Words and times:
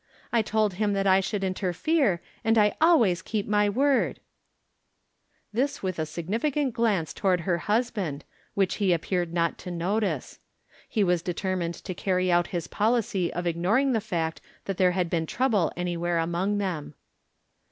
I 0.33 0.41
told 0.41 0.73
him 0.73 0.93
that 0.93 1.05
I 1.05 1.19
should 1.19 1.43
interfere, 1.43 2.23
and 2.43 2.57
I 2.57 2.75
always 2.81 3.21
keep 3.21 3.47
my 3.47 3.69
word." 3.69 4.19
186 5.51 5.77
From 5.77 5.87
Different 5.87 6.09
Standpoints. 6.09 6.13
This 6.17 6.23
with 6.23 6.63
a 6.63 6.69
significant 6.71 6.73
glance 6.73 7.13
toward 7.13 7.39
her 7.41 7.57
hus 7.69 7.91
band, 7.91 8.25
wliich 8.57 8.73
he 8.77 8.93
appeared 8.93 9.31
not 9.31 9.59
to 9.59 9.69
notice. 9.69 10.39
He 10.89 11.03
was 11.03 11.21
determined 11.21 11.75
to 11.75 11.93
carry 11.93 12.31
out 12.31 12.47
his 12.47 12.67
pohcy 12.67 13.29
of 13.29 13.45
ignoring 13.45 13.91
the 13.91 14.01
fact 14.01 14.41
that 14.65 14.77
there 14.77 14.93
had 14.93 15.07
been 15.07 15.27
trouble 15.27 15.71
anywhere 15.77 16.17
among 16.17 16.57
them. 16.57 16.95